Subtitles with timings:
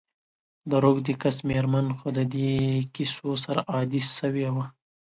[0.69, 2.51] د روږدې کس میرمن خو د دي
[2.95, 4.65] کیسو سره عادي سوي وه.